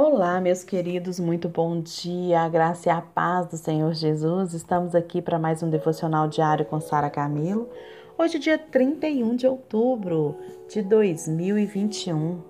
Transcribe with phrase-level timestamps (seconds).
[0.00, 4.54] Olá, meus queridos, muito bom dia, a graça e a paz do Senhor Jesus.
[4.54, 7.68] Estamos aqui para mais um devocional diário com Sara Camilo.
[8.16, 10.36] Hoje, dia 31 de outubro
[10.68, 12.40] de 2021.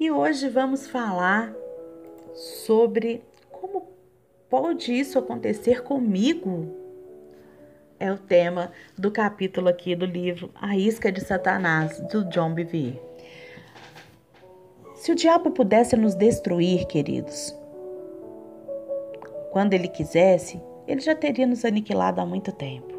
[0.00, 1.54] E hoje vamos falar
[2.34, 3.86] sobre como
[4.50, 6.66] pode isso acontecer comigo.
[8.00, 13.11] É o tema do capítulo aqui do livro A Isca de Satanás, do John Bevere.
[15.02, 17.52] Se o diabo pudesse nos destruir, queridos,
[19.50, 22.94] quando ele quisesse, ele já teria nos aniquilado há muito tempo.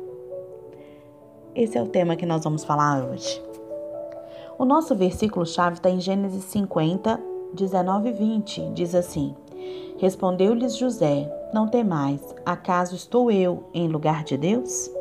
[1.55, 3.41] Esse é o tema que nós vamos falar hoje.
[4.59, 7.21] O nosso versículo-chave está em Gênesis 50,
[7.53, 8.72] 19 e 20.
[8.73, 9.33] Diz assim:
[9.97, 14.91] Respondeu-lhes José: Não temais, acaso estou eu em lugar de Deus?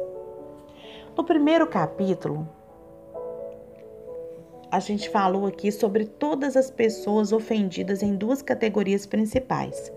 [1.17, 2.47] No primeiro capítulo,
[4.73, 9.93] a gente falou aqui sobre todas as pessoas ofendidas em duas categorias principais.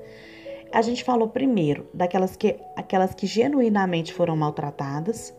[0.69, 5.33] A gente falou primeiro daquelas que, aquelas que genuinamente foram maltratadas,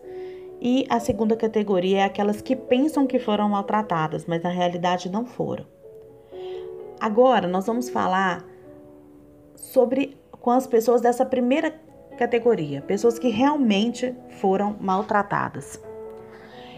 [0.59, 5.23] e a segunda categoria é aquelas que pensam que foram maltratadas, mas na realidade não
[5.23, 5.67] foram.
[6.99, 8.43] Agora nós vamos falar
[9.55, 11.79] sobre com as pessoas dessa primeira
[12.17, 15.79] categoria, pessoas que realmente foram maltratadas.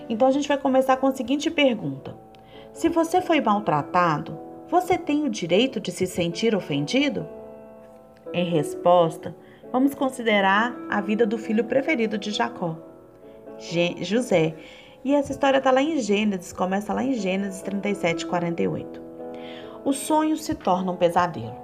[0.09, 2.27] Então a gente vai começar com a seguinte pergunta:
[2.73, 4.37] se você foi maltratado,
[4.69, 7.27] você tem o direito de se sentir ofendido?
[8.31, 9.35] Em resposta,
[9.71, 12.77] vamos considerar a vida do filho preferido de Jacó,
[14.01, 14.55] José.
[15.03, 19.01] E essa história está lá em Gênesis, começa lá em Gênesis 37, 48.
[19.83, 21.55] O sonho se torna um pesadelo.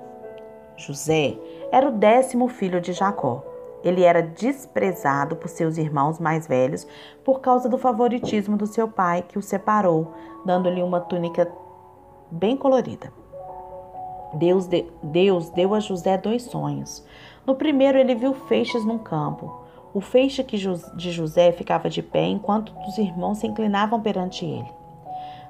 [0.78, 1.38] José
[1.72, 3.44] era o décimo filho de Jacó.
[3.86, 6.88] Ele era desprezado por seus irmãos mais velhos
[7.24, 10.12] por causa do favoritismo do seu pai, que o separou,
[10.44, 11.48] dando-lhe uma túnica
[12.32, 13.14] bem colorida.
[14.34, 17.06] Deus, de, Deus deu a José dois sonhos.
[17.46, 19.62] No primeiro, ele viu feixes num campo.
[19.94, 24.85] O feixe de José ficava de pé enquanto os irmãos se inclinavam perante ele.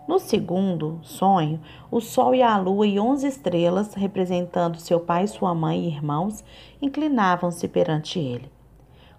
[0.07, 5.55] No segundo sonho, o sol e a lua e onze estrelas, representando seu pai, sua
[5.55, 6.43] mãe e irmãos,
[6.79, 8.51] inclinavam-se perante ele.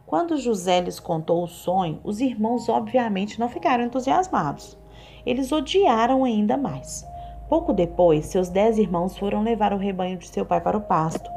[0.06, 4.78] Quando José lhes contou o sonho, os irmãos obviamente não ficaram entusiasmados.
[5.26, 7.04] Eles odiaram ainda mais.
[7.48, 11.28] Pouco depois, seus dez irmãos foram levar o rebanho de seu pai para o pasto,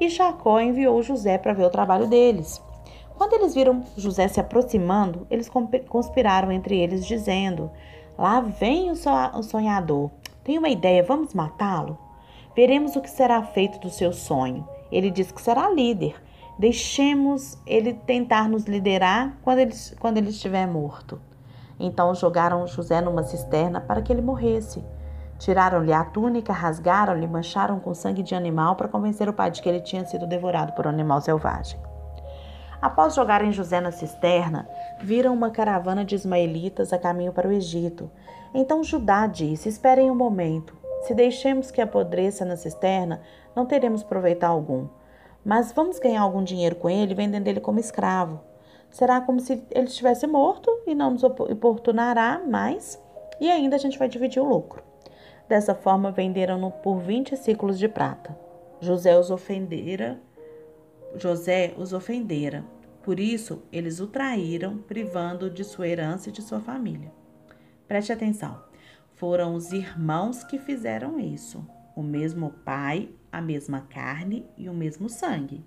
[0.00, 2.62] e Jacó enviou José para ver o trabalho deles.
[3.16, 5.50] Quando eles viram José se aproximando, eles
[5.88, 7.70] conspiraram entre eles, dizendo:
[8.16, 10.10] Lá vem o sonhador.
[10.44, 11.98] Tem uma ideia, vamos matá-lo?
[12.54, 14.66] Veremos o que será feito do seu sonho.
[14.90, 16.14] Ele diz que será líder.
[16.56, 21.20] Deixemos ele tentar nos liderar quando ele, quando ele estiver morto.
[21.80, 24.84] Então jogaram José numa cisterna para que ele morresse.
[25.38, 29.68] Tiraram-lhe a túnica, rasgaram-lhe, mancharam com sangue de animal para convencer o pai de que
[29.68, 31.78] ele tinha sido devorado por um animal selvagem.
[32.84, 34.68] Após jogarem José na cisterna,
[35.00, 38.10] viram uma caravana de ismaelitas a caminho para o Egito.
[38.52, 40.76] Então Judá disse: Esperem um momento.
[41.00, 43.22] Se deixemos que apodreça na cisterna,
[43.56, 44.86] não teremos proveito algum.
[45.42, 48.38] Mas vamos ganhar algum dinheiro com ele, vendendo ele como escravo.
[48.90, 53.02] Será como se ele estivesse morto e não nos importunará mais,
[53.40, 54.82] e ainda a gente vai dividir o lucro.
[55.48, 58.36] Dessa forma, venderam-no por 20 ciclos de prata.
[58.78, 60.20] José os ofendera
[61.16, 62.64] José os ofendera.
[63.02, 67.12] Por isso, eles o traíram, privando de sua herança e de sua família.
[67.86, 68.62] Preste atenção.
[69.14, 71.66] Foram os irmãos que fizeram isso.
[71.94, 75.64] O mesmo pai, a mesma carne e o mesmo sangue.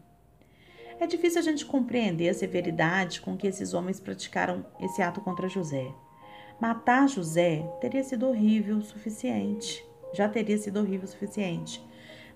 [0.99, 5.47] É difícil a gente compreender a severidade com que esses homens praticaram esse ato contra
[5.47, 5.93] José.
[6.59, 9.85] Matar José teria sido horrível o suficiente.
[10.11, 11.86] Já teria sido horrível o suficiente.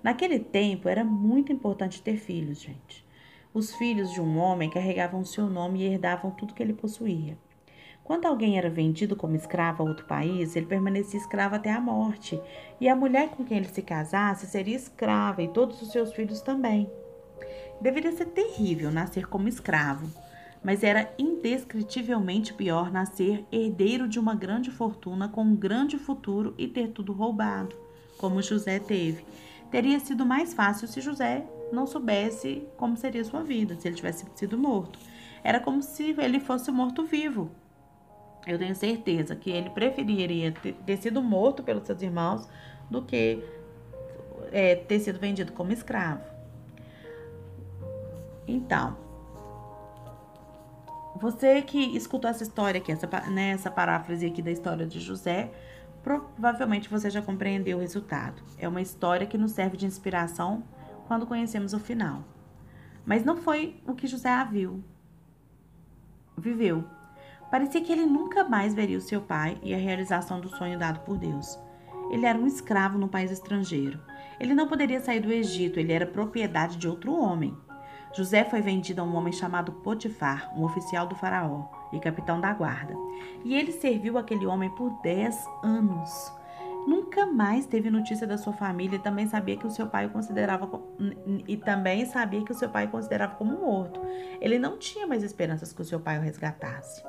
[0.02, 3.06] Naquele tempo era muito importante ter filhos, gente.
[3.54, 7.38] Os filhos de um homem carregavam seu nome e herdavam tudo que ele possuía.
[8.02, 12.40] Quando alguém era vendido como escravo a outro país, ele permanecia escravo até a morte,
[12.80, 16.40] e a mulher com quem ele se casasse seria escrava e todos os seus filhos
[16.40, 16.90] também.
[17.80, 20.10] Deveria ser terrível nascer como escravo,
[20.64, 26.66] mas era indescritivelmente pior nascer herdeiro de uma grande fortuna com um grande futuro e
[26.66, 27.76] ter tudo roubado,
[28.18, 29.24] como José teve
[29.72, 34.26] Teria sido mais fácil se José não soubesse como seria sua vida, se ele tivesse
[34.34, 34.98] sido morto.
[35.42, 37.50] Era como se ele fosse morto-vivo.
[38.46, 42.46] Eu tenho certeza que ele preferiria ter, sido morto pelos seus irmãos
[42.90, 43.42] do que
[44.52, 46.22] é, ter sido vendido como escravo.
[48.46, 48.94] Então,
[51.18, 55.50] você que escutou essa história aqui, essa, né, essa paráfrase aqui da história de José,
[56.02, 58.42] Provavelmente você já compreendeu o resultado.
[58.58, 60.64] É uma história que nos serve de inspiração
[61.06, 62.24] quando conhecemos o final.
[63.04, 64.82] Mas não foi o que José viu.
[66.36, 66.84] Viveu.
[67.50, 71.00] Parecia que ele nunca mais veria o seu pai e a realização do sonho dado
[71.00, 71.58] por Deus.
[72.10, 74.00] Ele era um escravo no país estrangeiro.
[74.40, 77.56] Ele não poderia sair do Egito, ele era propriedade de outro homem.
[78.14, 82.52] José foi vendido a um homem chamado Potifar, um oficial do faraó e capitão da
[82.52, 82.94] guarda.
[83.44, 86.32] E ele serviu aquele homem por dez anos.
[86.86, 90.10] Nunca mais teve notícia da sua família e também sabia que o seu pai o
[90.10, 90.68] considerava
[91.46, 94.00] e também sabia que o seu pai o considerava como morto.
[94.40, 97.04] Ele não tinha mais esperanças que o seu pai o resgatasse.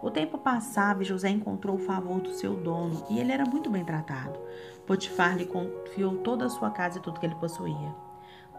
[0.00, 3.68] O tempo passava e José encontrou o favor do seu dono e ele era muito
[3.68, 4.38] bem tratado.
[4.86, 8.07] Potifar lhe confiou toda a sua casa e tudo que ele possuía.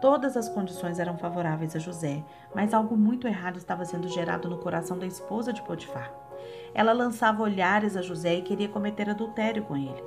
[0.00, 2.24] Todas as condições eram favoráveis a José,
[2.54, 6.10] mas algo muito errado estava sendo gerado no coração da esposa de Potifar.
[6.74, 10.02] Ela lançava olhares a José e queria cometer adultério com ele.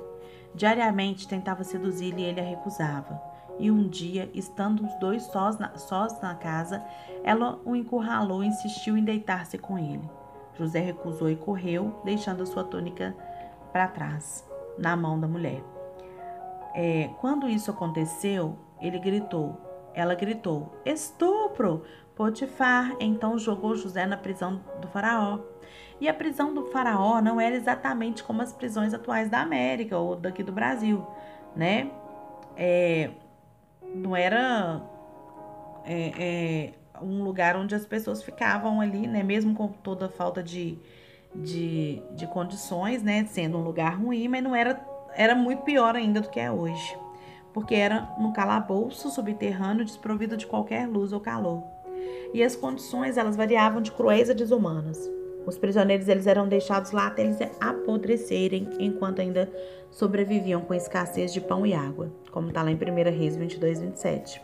[0.54, 3.20] Diariamente tentava seduzir-lhe e ele a recusava.
[3.58, 6.84] E um dia, estando os dois sós na, sós na casa,
[7.22, 10.02] ela o encurralou e insistiu em deitar-se com ele.
[10.54, 13.14] José recusou e correu, deixando a sua túnica
[13.72, 14.44] para trás,
[14.78, 15.62] na mão da mulher.
[16.74, 19.56] É, quando isso aconteceu, ele gritou:
[19.94, 21.82] ela gritou: Estupro!
[22.14, 25.40] Potifar então jogou José na prisão do Faraó.
[26.00, 30.14] E a prisão do Faraó não era exatamente como as prisões atuais da América ou
[30.14, 31.04] daqui do Brasil,
[31.56, 31.90] né?
[32.56, 33.10] É,
[33.94, 34.80] não era
[35.84, 39.22] é, é, um lugar onde as pessoas ficavam ali, né?
[39.22, 40.78] Mesmo com toda a falta de,
[41.34, 43.24] de, de condições, né?
[43.24, 44.84] Sendo um lugar ruim, mas não era,
[45.16, 46.96] era muito pior ainda do que é hoje
[47.54, 51.62] porque era no calabouço subterrâneo desprovido de qualquer luz ou calor.
[52.34, 55.08] E as condições elas variavam de cruéis a desumanas.
[55.46, 59.50] Os prisioneiros eles eram deixados lá até eles apodrecerem, enquanto ainda
[59.90, 62.78] sobreviviam com escassez de pão e água, como está lá em 1
[63.16, 64.42] Reis 22, 27.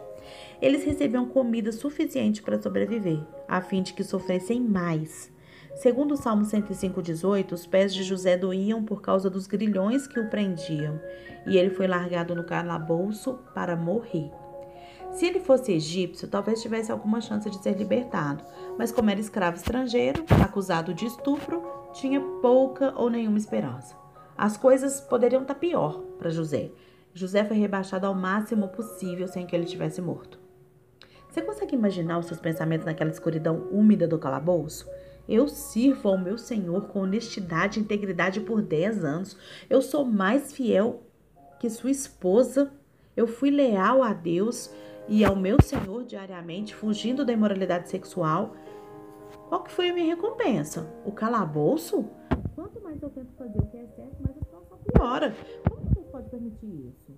[0.63, 5.33] Eles recebiam comida suficiente para sobreviver, a fim de que sofressem mais
[5.75, 10.29] Segundo o Salmo 105,18, os pés de José doíam por causa dos grilhões que o
[10.29, 11.01] prendiam,
[11.47, 14.31] e ele foi largado no calabouço para morrer.
[15.13, 18.45] Se ele fosse egípcio, talvez tivesse alguma chance de ser libertado,
[18.79, 21.63] mas como era escravo estrangeiro, acusado de estupro,
[21.93, 23.97] tinha pouca ou nenhuma esperança.
[24.37, 26.71] As coisas poderiam estar pior para José.
[27.13, 30.39] José foi rebaixado ao máximo possível sem que ele tivesse morto.
[31.29, 34.89] Você consegue imaginar os seus pensamentos naquela escuridão úmida do calabouço?
[35.31, 39.39] Eu sirvo ao meu Senhor com honestidade e integridade por 10 anos.
[39.71, 41.05] Eu sou mais fiel
[41.61, 42.73] que sua esposa.
[43.17, 44.75] Eu fui leal a Deus
[45.09, 48.57] e ao meu Senhor diariamente, fugindo da imoralidade sexual.
[49.49, 50.93] Qual que foi a minha recompensa?
[51.07, 52.11] O calabouço?
[52.57, 55.33] Quanto mais eu tento fazer o que é certo, mais a situação piora.
[55.69, 57.17] Como Deus pode permitir isso?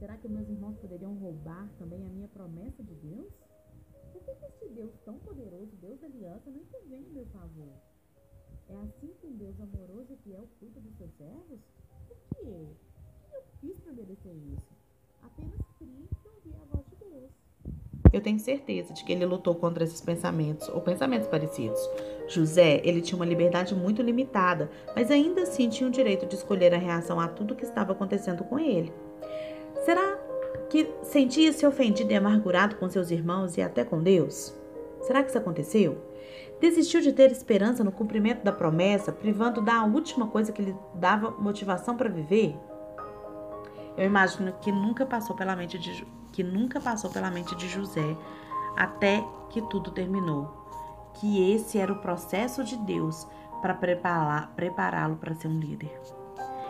[0.00, 3.49] Será que meus irmãos poderiam roubar também a minha promessa de Deus?
[4.30, 7.72] Por que este Deus tão poderoso, Deus da aliança, não intervém em meu favor?
[8.68, 11.60] É assim que um Deus amoroso e fiel cuida dos seus servos?
[12.06, 12.46] Por quê?
[12.46, 14.68] O que eu fiz para merecer isso?
[15.20, 17.30] Apenas criei e ouvi a voz de Deus.
[18.12, 21.80] Eu tenho certeza de que ele lutou contra esses pensamentos ou pensamentos parecidos.
[22.28, 26.72] José, ele tinha uma liberdade muito limitada, mas ainda assim tinha o direito de escolher
[26.72, 28.92] a reação a tudo que estava acontecendo com ele.
[29.84, 30.19] Será
[30.70, 34.54] que sentia-se ofendido e amargurado com seus irmãos e até com Deus?
[35.02, 35.98] Será que isso aconteceu?
[36.60, 41.32] Desistiu de ter esperança no cumprimento da promessa, privando da última coisa que lhe dava
[41.32, 42.56] motivação para viver?
[43.96, 48.16] Eu imagino que nunca passou pela mente de que nunca passou pela mente de José
[48.76, 50.48] até que tudo terminou.
[51.14, 53.26] Que esse era o processo de Deus
[53.60, 56.00] para prepará-lo para ser um líder.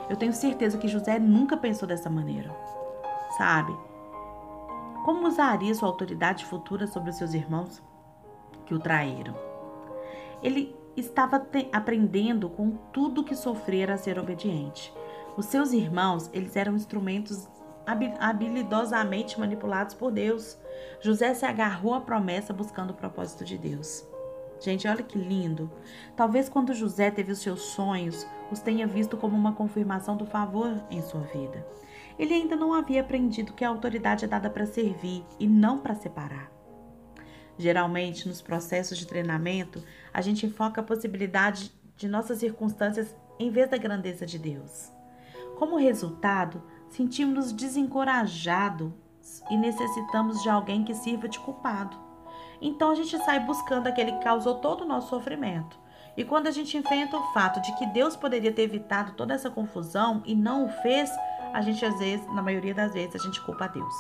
[0.09, 2.51] Eu tenho certeza que José nunca pensou dessa maneira.
[3.37, 3.90] Sabe?
[5.05, 7.83] Como usaria sua autoridade futura sobre os seus irmãos
[8.67, 9.35] que o traíram?
[10.43, 14.93] Ele estava aprendendo com tudo que sofrera a ser obediente.
[15.37, 17.49] Os seus irmãos, eles eram instrumentos
[18.21, 20.59] habilidosamente manipulados por Deus.
[21.01, 24.07] José se agarrou à promessa buscando o propósito de Deus.
[24.61, 25.71] Gente, olha que lindo.
[26.15, 30.83] Talvez quando José teve os seus sonhos, os tenha visto como uma confirmação do favor
[30.91, 31.67] em sua vida.
[32.19, 35.95] Ele ainda não havia aprendido que a autoridade é dada para servir e não para
[35.95, 36.53] separar.
[37.57, 43.71] Geralmente, nos processos de treinamento, a gente enfoca a possibilidade de nossas circunstâncias em vez
[43.71, 44.93] da grandeza de Deus.
[45.59, 48.93] Como resultado, sentimos-nos desencorajados
[49.51, 51.97] e necessitamos de alguém que sirva de culpado.
[52.61, 55.80] Então a gente sai buscando aquele que causou todo o nosso sofrimento.
[56.17, 59.51] E quando a gente enfrenta o fato de que Deus poderia ter evitado toda essa
[59.51, 61.11] confusão e não o fez,
[61.53, 63.95] a gente às vezes, na maioria das vezes, a gente culpa a Deus.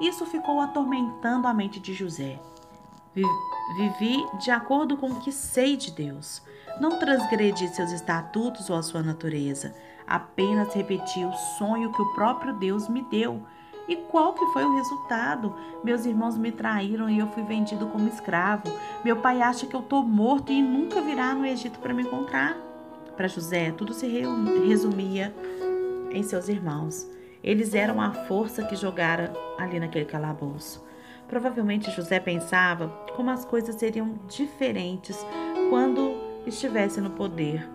[0.00, 2.40] Isso ficou atormentando a mente de José.
[3.76, 6.42] Vivi de acordo com o que sei de Deus.
[6.80, 9.74] Não transgredi seus estatutos ou a sua natureza.
[10.06, 13.42] Apenas repeti o sonho que o próprio Deus me deu.
[13.90, 15.52] E qual que foi o resultado?
[15.82, 18.62] Meus irmãos me traíram e eu fui vendido como escravo.
[19.04, 22.56] Meu pai acha que eu estou morto e nunca virá no Egito para me encontrar.
[23.16, 25.34] Para José, tudo se resumia
[26.12, 27.04] em seus irmãos.
[27.42, 30.86] Eles eram a força que jogara ali naquele calabouço.
[31.26, 35.18] Provavelmente José pensava como as coisas seriam diferentes
[35.68, 36.14] quando
[36.46, 37.68] estivesse no poder.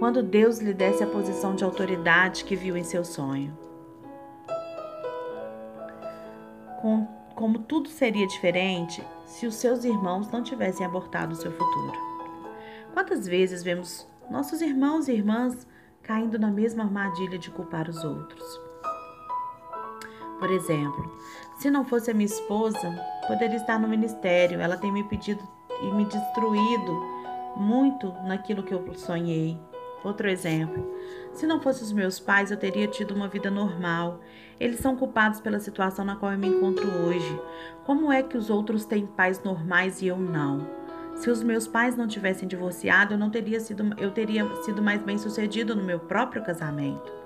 [0.00, 3.54] Quando Deus lhe desse a posição de autoridade que viu em seu sonho.
[6.80, 11.92] Com, como tudo seria diferente se os seus irmãos não tivessem abortado o seu futuro.
[12.94, 15.66] Quantas vezes vemos nossos irmãos e irmãs
[16.02, 18.58] caindo na mesma armadilha de culpar os outros.
[20.38, 21.14] Por exemplo,
[21.58, 22.90] se não fosse a minha esposa,
[23.28, 24.62] poderia estar no ministério.
[24.62, 25.46] Ela tem me pedido
[25.82, 27.20] e me destruído
[27.54, 29.60] muito naquilo que eu sonhei.
[30.02, 30.94] Outro exemplo:
[31.32, 34.20] se não fossem os meus pais, eu teria tido uma vida normal.
[34.58, 37.40] Eles são culpados pela situação na qual eu me encontro hoje.
[37.84, 40.66] Como é que os outros têm pais normais e eu não?
[41.16, 45.02] Se os meus pais não tivessem divorciado, eu não teria sido, eu teria sido mais
[45.02, 47.19] bem sucedido no meu próprio casamento.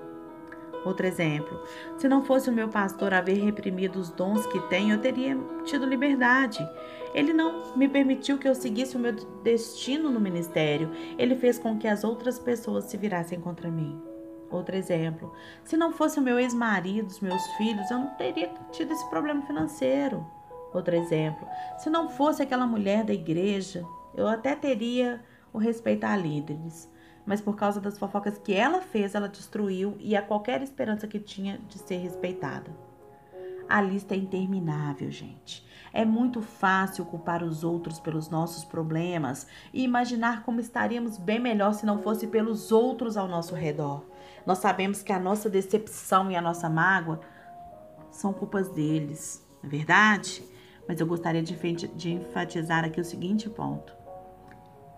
[0.85, 1.61] Outro exemplo:
[1.97, 5.87] se não fosse o meu pastor haver reprimido os dons que tenho, eu teria tido
[5.87, 6.59] liberdade.
[7.15, 9.13] Ele não me permitiu que eu seguisse o meu
[9.43, 10.91] destino no ministério.
[11.17, 14.01] Ele fez com que as outras pessoas se virassem contra mim.
[14.51, 15.33] Outro exemplo:
[15.65, 19.43] se não fosse o meu ex-marido, os meus filhos, eu não teria tido esse problema
[19.43, 20.27] financeiro.
[20.73, 21.49] Outro exemplo:
[21.79, 25.23] se não fosse aquela mulher da igreja, eu até teria
[25.53, 26.91] o respeito a líderes,
[27.27, 31.19] mas por causa das fofocas que ela fez, ela destruiu e a qualquer esperança que
[31.19, 32.71] tinha de ser respeitada.
[33.69, 35.67] A lista é interminável, gente.
[35.93, 41.73] É muito fácil culpar os outros pelos nossos problemas e imaginar como estaríamos bem melhor
[41.73, 44.05] se não fosse pelos outros ao nosso redor.
[44.45, 47.21] Nós sabemos que a nossa decepção e a nossa mágoa
[48.11, 50.45] são culpas deles, não é verdade?
[50.87, 54.04] mas eu gostaria de, enfatizar aqui o seguinte ponto.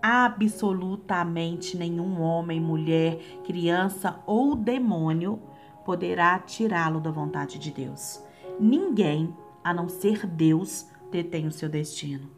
[0.08, 5.42] Absolutamente nenhum homem, mulher, criança ou demônio
[5.84, 8.22] poderá tirá-lo da vontade de Deus.
[8.60, 9.34] Ninguém,
[9.64, 12.30] a não ser Deus, detém o seu destino.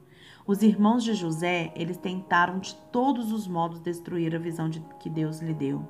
[0.46, 5.10] Os irmãos de José, eles tentaram de todos os modos destruir a visão de, que
[5.10, 5.86] Deus lhe deu.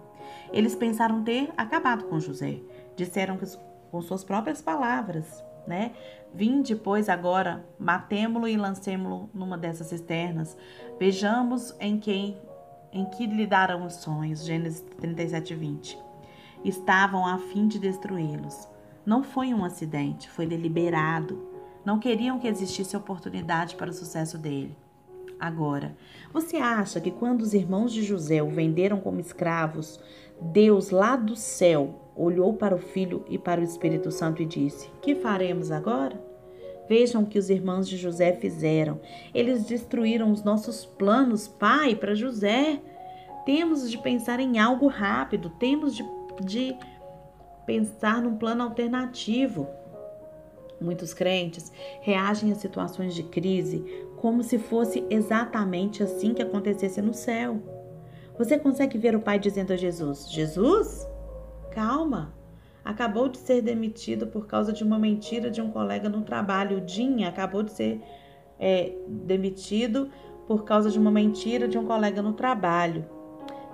[0.52, 2.60] Eles pensaram ter acabado com José.
[2.96, 3.46] Disseram que,
[3.92, 5.92] com suas próprias palavras, né?
[6.34, 10.56] Vinde, pois, agora, matemo-lo e lancemo-lo numa dessas cisternas.
[10.98, 12.36] Vejamos em quem
[12.90, 14.44] em que lhe darão os sonhos.
[14.44, 15.98] Gênesis 37, 20.
[16.64, 18.68] Estavam a fim de destruí-los.
[19.04, 21.46] Não foi um acidente, foi deliberado.
[21.84, 24.76] Não queriam que existisse oportunidade para o sucesso dele.
[25.38, 25.96] Agora,
[26.32, 30.00] você acha que quando os irmãos de José o venderam como escravos,
[30.40, 34.90] Deus lá do céu olhou para o Filho e para o Espírito Santo e disse:
[35.00, 36.20] Que faremos agora?
[36.88, 39.00] Vejam o que os irmãos de José fizeram.
[39.34, 42.80] Eles destruíram os nossos planos, pai, para José.
[43.44, 46.04] Temos de pensar em algo rápido, temos de,
[46.42, 46.76] de
[47.66, 49.66] pensar num plano alternativo.
[50.80, 53.84] Muitos crentes reagem a situações de crise
[54.16, 57.60] como se fosse exatamente assim que acontecesse no céu.
[58.36, 61.07] Você consegue ver o pai dizendo a Jesus: Jesus,
[61.78, 62.34] Calma.
[62.84, 66.82] Acabou de ser demitido por causa de uma mentira de um colega no trabalho.
[66.82, 68.02] O Jim acabou de ser
[68.58, 70.10] é, demitido
[70.48, 73.06] por causa de uma mentira de um colega no trabalho.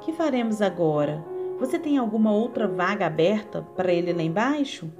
[0.02, 1.24] Que faremos agora?
[1.58, 4.92] Você tem alguma outra vaga aberta para ele lá embaixo?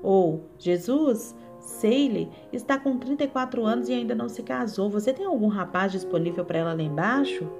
[0.00, 4.88] Ou, Jesus, Seile está com 34 anos e ainda não se casou.
[4.88, 7.50] Você tem algum rapaz disponível para ela lá embaixo?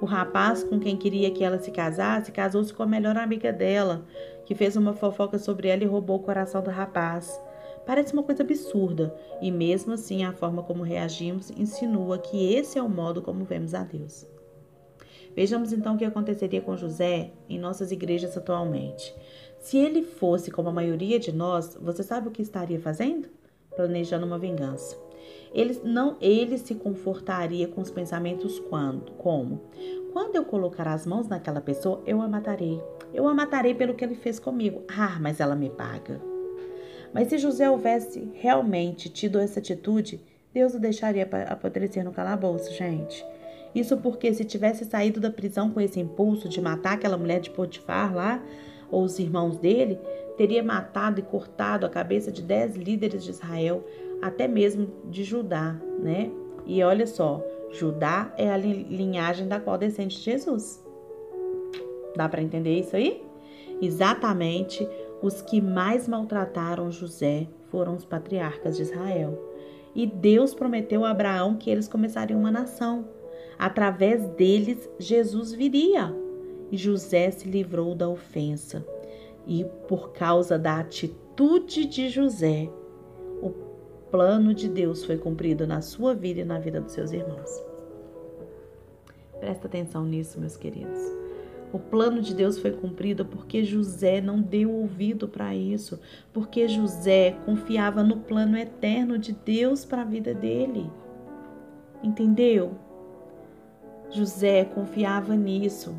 [0.00, 4.06] O rapaz com quem queria que ela se casasse casou-se com a melhor amiga dela,
[4.46, 7.40] que fez uma fofoca sobre ela e roubou o coração do rapaz.
[7.84, 12.82] Parece uma coisa absurda, e mesmo assim a forma como reagimos insinua que esse é
[12.82, 14.26] o modo como vemos a Deus.
[15.34, 19.14] Vejamos então o que aconteceria com José em nossas igrejas atualmente.
[19.58, 23.28] Se ele fosse como a maioria de nós, você sabe o que estaria fazendo?
[23.74, 25.07] Planejando uma vingança.
[25.52, 29.60] Ele não ele se confortaria com os pensamentos quando, como
[30.12, 32.82] quando eu colocar as mãos naquela pessoa, eu a matarei.
[33.14, 34.82] Eu a matarei pelo que ele fez comigo.
[34.88, 36.20] Ah, mas ela me paga.
[37.12, 40.20] Mas se José houvesse realmente tido essa atitude,
[40.52, 43.24] Deus o deixaria apodrecer no calabouço, gente.
[43.74, 47.50] Isso porque se tivesse saído da prisão com esse impulso de matar aquela mulher de
[47.50, 48.42] Potifar lá,
[48.90, 50.00] ou os irmãos dele,
[50.36, 53.84] teria matado e cortado a cabeça de dez líderes de Israel,
[54.22, 56.30] até mesmo de Judá, né?
[56.66, 60.84] E olha só, Judá é a linhagem da qual descende Jesus.
[62.16, 63.22] Dá para entender isso aí?
[63.80, 64.86] Exatamente
[65.22, 69.38] os que mais maltrataram José foram os patriarcas de Israel.
[69.94, 73.08] E Deus prometeu a Abraão que eles começariam uma nação.
[73.58, 76.14] Através deles, Jesus viria.
[76.70, 78.86] E José se livrou da ofensa.
[79.46, 82.68] E por causa da atitude de José,
[84.10, 87.50] plano de Deus foi cumprido na sua vida e na vida dos seus irmãos.
[89.38, 90.98] Presta atenção nisso, meus queridos.
[91.72, 96.00] O plano de Deus foi cumprido porque José não deu ouvido para isso,
[96.32, 100.90] porque José confiava no plano eterno de Deus para a vida dele.
[102.02, 102.72] Entendeu?
[104.10, 105.94] José confiava nisso.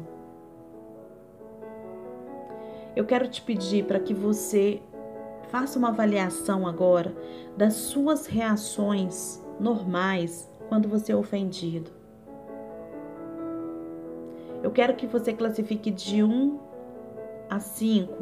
[2.96, 4.82] Eu quero te pedir para que você
[5.50, 7.16] faça uma avaliação agora
[7.58, 11.92] das suas reações normais quando você é ofendido.
[14.62, 16.60] Eu quero que você classifique de 1
[17.50, 18.14] a 5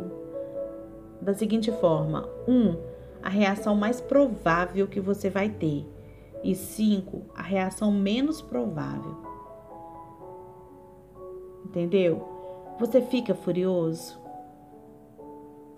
[1.22, 2.78] da seguinte forma: 1,
[3.24, 5.86] a reação mais provável que você vai ter,
[6.44, 9.18] e 5, a reação menos provável.
[11.66, 12.26] Entendeu?
[12.80, 14.27] Você fica furioso?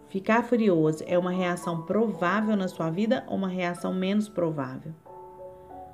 [0.09, 4.91] Ficar furioso é uma reação provável na sua vida ou uma reação menos provável?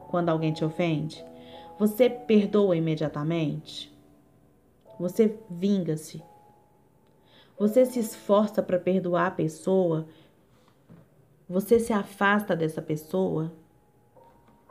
[0.08, 1.24] Quando alguém te ofende,
[1.78, 3.94] você perdoa imediatamente?
[4.98, 6.24] Você vinga-se.
[7.60, 10.08] Você se esforça para perdoar a pessoa?
[11.50, 13.52] Você se afasta dessa pessoa?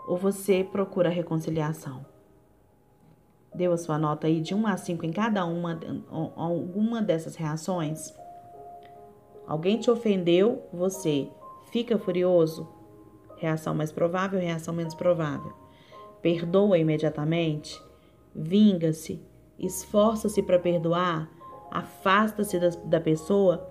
[0.09, 2.07] Ou você procura reconciliação?
[3.55, 5.79] Deu a sua nota aí de 1 a 5 em cada uma
[6.35, 8.24] alguma dessas reações?
[9.47, 11.29] Alguém te ofendeu, você
[11.71, 12.69] fica furioso?
[13.37, 15.53] Reação mais provável, reação menos provável.
[16.23, 17.83] Perdoa imediatamente?
[18.35, 19.21] Vinga-se?
[19.59, 21.29] esforça-se para perdoar,
[21.71, 23.71] afasta-se da, da pessoa,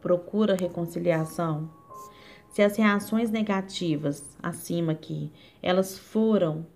[0.00, 1.70] procura reconciliação.
[2.50, 5.32] Se as reações negativas acima aqui,
[5.62, 6.66] elas foram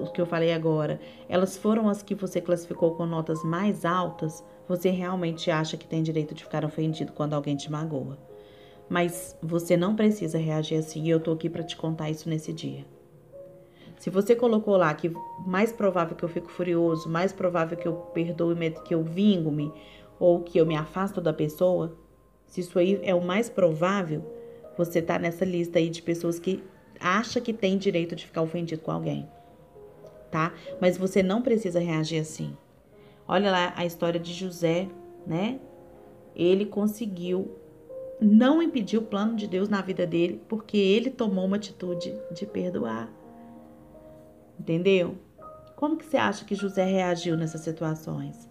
[0.00, 4.44] o que eu falei agora, elas foram as que você classificou com notas mais altas,
[4.72, 8.16] você realmente acha que tem direito de ficar ofendido quando alguém te magoa.
[8.88, 12.54] Mas você não precisa reagir assim e eu tô aqui para te contar isso nesse
[12.54, 12.82] dia.
[13.98, 15.12] Se você colocou lá que
[15.44, 19.70] mais provável que eu fico furioso, mais provável que eu perdoe, que eu vingo-me
[20.18, 21.94] ou que eu me afasto da pessoa,
[22.46, 24.24] se isso aí é o mais provável,
[24.78, 26.64] você tá nessa lista aí de pessoas que
[26.98, 29.28] acha que tem direito de ficar ofendido com alguém,
[30.30, 30.54] tá?
[30.80, 32.56] Mas você não precisa reagir assim.
[33.26, 34.88] Olha lá a história de José,
[35.26, 35.60] né?
[36.34, 37.56] Ele conseguiu
[38.20, 42.46] não impedir o plano de Deus na vida dele, porque ele tomou uma atitude de
[42.46, 43.12] perdoar.
[44.58, 45.16] Entendeu?
[45.76, 48.48] Como que você acha que José reagiu nessas situações?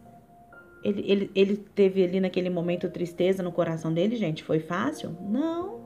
[0.84, 4.44] Ele, ele, ele teve ali naquele momento tristeza no coração dele, gente?
[4.44, 5.16] Foi fácil?
[5.22, 5.80] Não.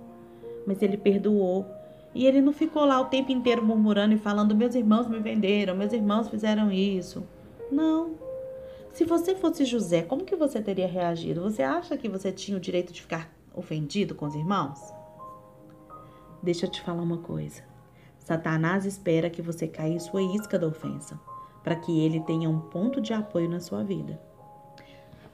[0.66, 1.66] Mas ele perdoou.
[2.14, 5.76] E ele não ficou lá o tempo inteiro murmurando e falando: meus irmãos me venderam,
[5.76, 7.28] meus irmãos fizeram isso.
[7.72, 8.16] Não.
[8.96, 11.42] Se você fosse José, como que você teria reagido?
[11.42, 14.80] Você acha que você tinha o direito de ficar ofendido com os irmãos?
[16.42, 17.62] Deixa eu te falar uma coisa.
[18.18, 21.20] Satanás espera que você caia em sua isca da ofensa,
[21.62, 24.18] para que ele tenha um ponto de apoio na sua vida.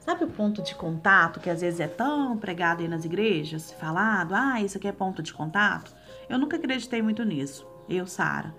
[0.00, 4.34] Sabe o ponto de contato que às vezes é tão pregado aí nas igrejas, falado,
[4.34, 5.94] ah, isso aqui é ponto de contato?
[6.28, 8.52] Eu nunca acreditei muito nisso, eu, Sara.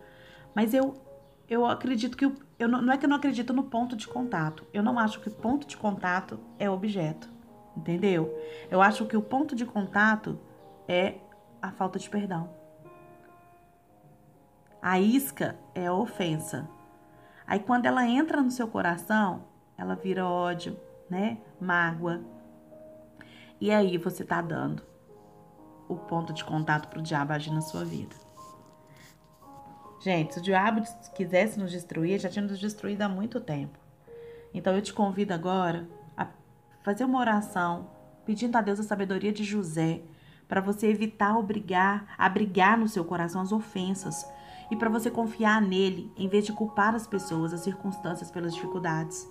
[0.55, 0.95] Mas eu
[1.49, 2.25] eu acredito que
[2.59, 4.65] eu não, não é que eu não acredito no ponto de contato.
[4.73, 7.29] Eu não acho que ponto de contato é objeto,
[7.75, 8.33] entendeu?
[8.71, 10.39] Eu acho que o ponto de contato
[10.87, 11.15] é
[11.61, 12.49] a falta de perdão.
[14.81, 16.69] A isca é a ofensa.
[17.45, 19.43] Aí quando ela entra no seu coração,
[19.77, 20.79] ela vira ódio,
[21.09, 21.37] né?
[21.59, 22.21] Mágoa.
[23.59, 24.83] E aí você tá dando
[25.87, 28.22] o ponto de contato para o diabo agir na sua vida.
[30.03, 30.83] Gente, se o diabo
[31.15, 33.79] quisesse nos destruir, já tinha nos destruído há muito tempo.
[34.53, 35.87] Então eu te convido agora
[36.17, 36.27] a
[36.81, 37.89] fazer uma oração
[38.25, 40.01] pedindo a Deus a sabedoria de José
[40.45, 44.29] para você evitar obrigar, abrigar no seu coração as ofensas
[44.69, 49.25] e para você confiar nele em vez de culpar as pessoas, as circunstâncias pelas dificuldades.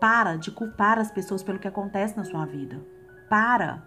[0.00, 2.84] Para de culpar as pessoas pelo que acontece na sua vida.
[3.30, 3.84] Para.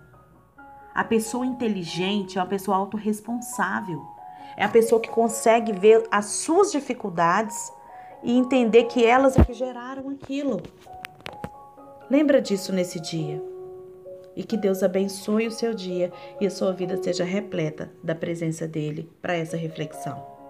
[0.96, 4.21] A pessoa inteligente é uma pessoa autorresponsável.
[4.58, 7.72] É a pessoa que consegue ver as suas dificuldades
[8.24, 10.62] e entender que elas é que geraram aquilo.
[12.10, 13.42] Lembra disso nesse dia.
[14.36, 18.68] E que Deus abençoe o seu dia e a sua vida seja repleta da presença
[18.68, 20.41] dele para essa reflexão.